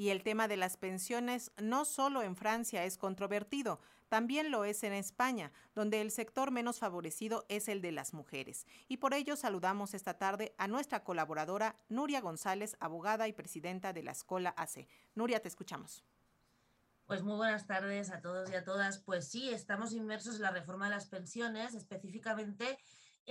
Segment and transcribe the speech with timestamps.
[0.00, 4.82] Y el tema de las pensiones no solo en Francia es controvertido, también lo es
[4.82, 8.66] en España, donde el sector menos favorecido es el de las mujeres.
[8.88, 14.02] Y por ello saludamos esta tarde a nuestra colaboradora Nuria González, abogada y presidenta de
[14.02, 14.88] la Escola AC.
[15.14, 16.02] Nuria, te escuchamos.
[17.04, 19.00] Pues muy buenas tardes a todos y a todas.
[19.00, 22.78] Pues sí, estamos inmersos en la reforma de las pensiones, específicamente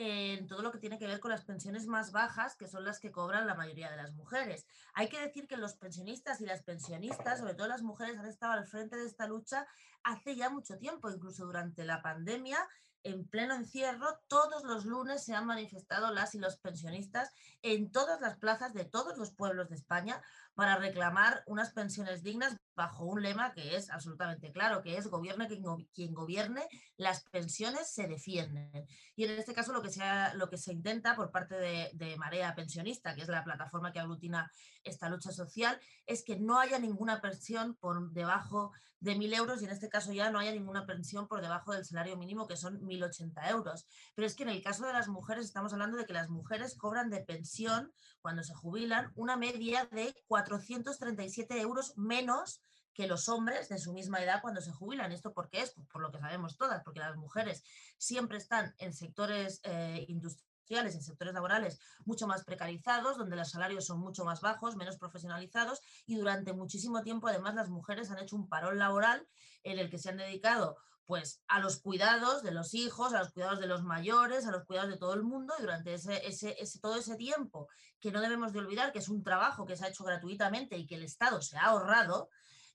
[0.00, 3.00] en todo lo que tiene que ver con las pensiones más bajas, que son las
[3.00, 4.64] que cobran la mayoría de las mujeres.
[4.94, 8.52] Hay que decir que los pensionistas y las pensionistas, sobre todo las mujeres, han estado
[8.52, 9.66] al frente de esta lucha
[10.04, 12.58] hace ya mucho tiempo, incluso durante la pandemia
[13.02, 18.20] en pleno encierro, todos los lunes se han manifestado las y los pensionistas en todas
[18.20, 20.22] las plazas de todos los pueblos de España
[20.54, 25.48] para reclamar unas pensiones dignas bajo un lema que es absolutamente claro, que es gobierne
[25.48, 28.86] quien, gobierne, las pensiones se defienden.
[29.16, 30.02] Y en este caso lo que se,
[30.34, 33.98] lo que se intenta por parte de, de Marea Pensionista, que es la plataforma que
[33.98, 34.50] aglutina
[34.84, 39.64] esta lucha social, es que no haya ninguna pensión por debajo de mil euros y
[39.64, 42.80] en este caso ya no haya ninguna pensión por debajo del salario mínimo, que son
[42.80, 43.86] 1.080 euros.
[44.14, 46.76] Pero es que en el caso de las mujeres estamos hablando de que las mujeres
[46.76, 52.60] cobran de pensión cuando se jubilan una media de 437 euros menos
[52.98, 55.12] que los hombres de su misma edad cuando se jubilan.
[55.12, 55.70] ¿Esto por qué es?
[55.70, 57.62] Pues por lo que sabemos todas, porque las mujeres
[57.96, 63.86] siempre están en sectores eh, industriales, en sectores laborales mucho más precarizados, donde los salarios
[63.86, 68.34] son mucho más bajos, menos profesionalizados y durante muchísimo tiempo además las mujeres han hecho
[68.34, 69.28] un parón laboral
[69.62, 70.76] en el que se han dedicado
[71.06, 74.64] pues a los cuidados de los hijos, a los cuidados de los mayores, a los
[74.64, 77.68] cuidados de todo el mundo y durante ese, ese, todo ese tiempo
[78.00, 80.84] que no debemos de olvidar que es un trabajo que se ha hecho gratuitamente y
[80.84, 82.28] que el Estado se ha ahorrado,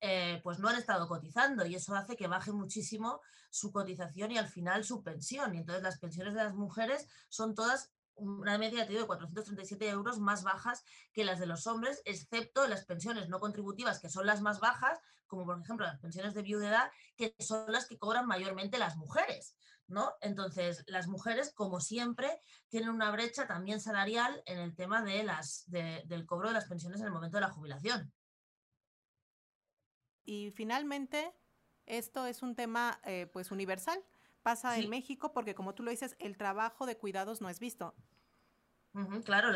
[0.00, 4.38] eh, pues no han estado cotizando y eso hace que baje muchísimo su cotización y
[4.38, 5.54] al final su pensión.
[5.54, 10.42] Y entonces las pensiones de las mujeres son todas una media de 437 euros más
[10.42, 14.58] bajas que las de los hombres, excepto las pensiones no contributivas, que son las más
[14.60, 18.96] bajas, como por ejemplo las pensiones de viudedad, que son las que cobran mayormente las
[18.96, 19.54] mujeres.
[19.86, 20.12] ¿no?
[20.20, 25.64] Entonces, las mujeres, como siempre, tienen una brecha también salarial en el tema de las,
[25.66, 28.12] del cobro de las pensiones en el momento de la jubilación.
[30.28, 31.34] Y finalmente,
[31.86, 33.98] esto es un tema eh, pues universal
[34.42, 37.94] pasa en México porque, como tú lo dices, el trabajo de cuidados no es visto.
[39.24, 39.48] claro,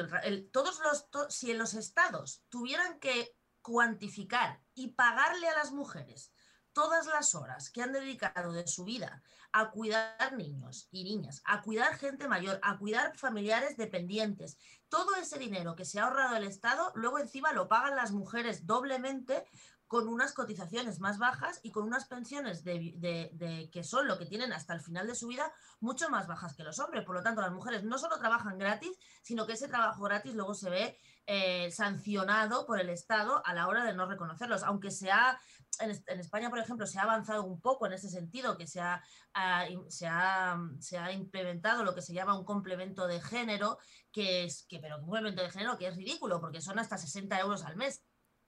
[0.50, 6.32] todos los, si los estados tuvieran que cuantificar y pagarle a las mujeres
[6.72, 9.22] todas las horas que han dedicado de su vida
[9.52, 14.56] a cuidar niños y niñas, a cuidar gente mayor, a cuidar familiares dependientes,
[14.88, 18.66] todo ese dinero que se ha ahorrado el Estado, luego encima lo pagan las mujeres
[18.66, 19.44] doblemente
[19.92, 24.50] con unas cotizaciones más bajas y con unas pensiones de, que son lo que tienen
[24.54, 27.04] hasta el final de su vida mucho más bajas que los hombres.
[27.04, 30.54] Por lo tanto, las mujeres no solo trabajan gratis, sino que ese trabajo gratis luego
[30.54, 34.62] se ve eh, sancionado por el Estado a la hora de no reconocerlos.
[34.62, 35.38] Aunque sea
[35.78, 39.02] en, España, por ejemplo, se ha avanzado un poco en ese sentido, que se ha,
[39.88, 43.76] se, ha, se ha, implementado lo que se llama un complemento de género,
[44.10, 47.38] que es, que, pero un complemento de género que es ridículo, porque son hasta 60
[47.40, 48.02] euros al mes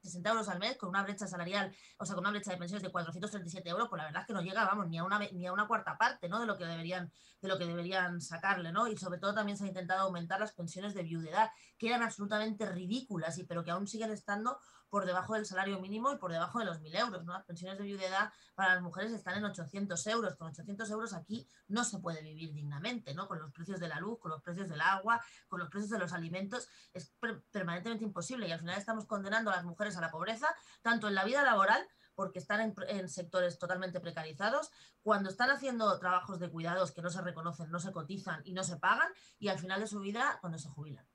[0.04, 2.82] 60 euros al mes con una brecha salarial, o sea, con una brecha de pensiones
[2.82, 5.46] de 437 euros, pues la verdad es que no llega, vamos, ni a una, ni
[5.46, 6.40] a una cuarta parte, ¿no?
[6.40, 7.10] De lo que deberían,
[7.40, 8.86] de lo que deberían sacarle, ¿no?
[8.86, 12.66] Y sobre todo también se ha intentado aumentar las pensiones de viudedad, que eran absolutamente
[12.66, 14.58] ridículas, y, pero que aún siguen estando
[14.94, 17.24] por debajo del salario mínimo y por debajo de los 1.000 euros.
[17.24, 17.32] ¿no?
[17.32, 20.36] Las pensiones de viudedad para las mujeres están en 800 euros.
[20.36, 23.26] Con 800 euros aquí no se puede vivir dignamente, ¿no?
[23.26, 25.98] con los precios de la luz, con los precios del agua, con los precios de
[25.98, 26.68] los alimentos.
[26.92, 27.12] Es
[27.50, 30.48] permanentemente imposible y al final estamos condenando a las mujeres a la pobreza,
[30.82, 34.70] tanto en la vida laboral, porque están en, sectores totalmente precarizados,
[35.02, 38.62] cuando están haciendo trabajos de cuidados que no se reconocen, no se cotizan y no
[38.62, 41.06] se pagan, y al final de su vida cuando se jubilan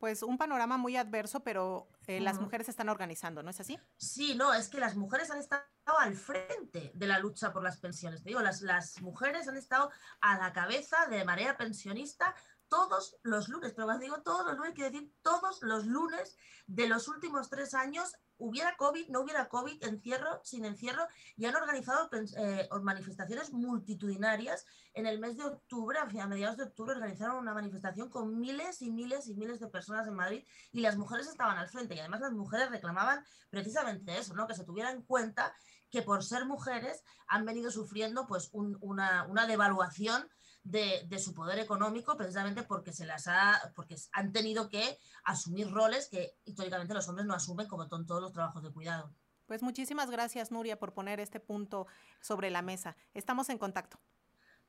[0.00, 3.78] pues un panorama muy adverso, pero eh, las mujeres están organizando, ¿no es así?
[3.98, 5.62] Sí, no, es que las mujeres han estado
[5.98, 8.22] al frente de la lucha por las pensiones.
[8.22, 9.90] Te digo, las, las mujeres han estado
[10.22, 12.34] a la cabeza de marea pensionista
[12.70, 16.36] todos los lunes, pero cuando digo todos los lunes, quiero decir todos los lunes
[16.66, 21.06] de los últimos tres años, hubiera COVID, no hubiera COVID, encierro, sin encierro,
[21.36, 22.08] y han organizado
[22.38, 24.64] eh, manifestaciones multitudinarias.
[24.94, 28.90] En el mes de octubre, a mediados de octubre, organizaron una manifestación con miles y
[28.90, 31.96] miles y miles de personas en Madrid y las mujeres estaban al frente.
[31.96, 34.46] Y además las mujeres reclamaban precisamente eso, ¿no?
[34.46, 35.52] que se tuviera en cuenta
[35.90, 40.30] que por ser mujeres han venido sufriendo pues, una, una devaluación
[40.62, 46.08] de, su poder económico precisamente porque se las ha, porque han tenido que asumir roles
[46.08, 49.12] que históricamente los hombres no asumen como son todos los trabajos de cuidado.
[49.46, 51.86] Pues muchísimas gracias, Nuria, por poner este punto
[52.20, 52.96] sobre la mesa.
[53.14, 53.98] Estamos en contacto.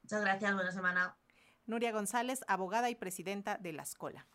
[0.01, 1.15] Muchas gracias, buena semana.
[1.67, 4.25] Nuria González, abogada y presidenta de la Escuela.